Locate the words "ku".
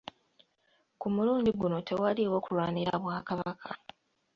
0.99-1.07